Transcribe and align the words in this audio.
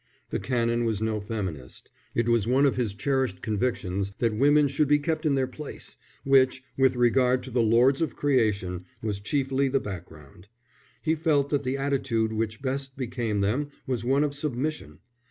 The 0.31 0.39
Canon 0.39 0.83
was 0.83 0.99
no 0.99 1.19
feminist. 1.21 1.91
It 2.15 2.27
was 2.27 2.47
one 2.47 2.65
of 2.65 2.75
his 2.75 2.95
cherished 2.95 3.43
convictions 3.43 4.13
that 4.17 4.35
women 4.35 4.67
should 4.67 4.87
be 4.87 4.97
kept 4.97 5.27
in 5.27 5.35
their 5.35 5.45
place, 5.45 5.95
which, 6.23 6.63
with 6.75 6.95
regard 6.95 7.43
to 7.43 7.51
the 7.51 7.61
lords 7.61 8.01
of 8.01 8.15
creation, 8.15 8.85
was 9.03 9.19
chiefly 9.19 9.67
the 9.67 9.79
background. 9.79 10.47
He 11.03 11.13
felt 11.13 11.51
that 11.51 11.63
the 11.63 11.77
attitude 11.77 12.33
which 12.33 12.63
best 12.63 12.97
became 12.97 13.41
them 13.41 13.69
was 13.85 14.03
one 14.03 14.23
of 14.23 14.33
submission. 14.33 15.01